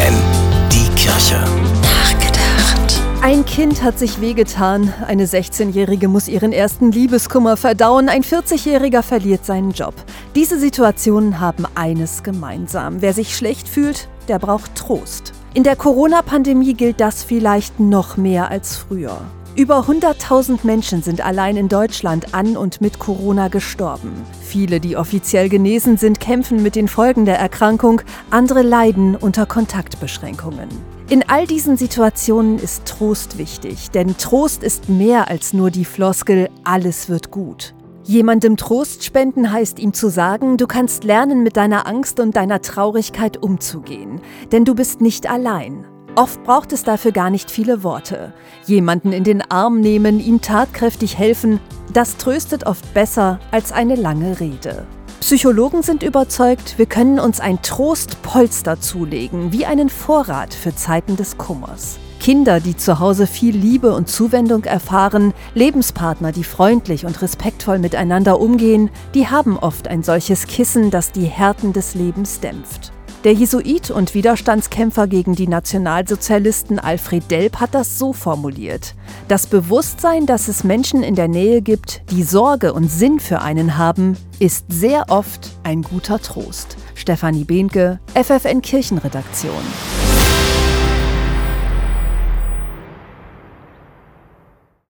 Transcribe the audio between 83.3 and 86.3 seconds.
einen haben, ist sehr oft ein guter